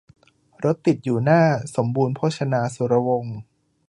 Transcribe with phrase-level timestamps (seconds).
[0.63, 1.41] รถติดอยู่หน้า
[1.75, 3.35] สมบูรณ์โภชนาสุรวงศ์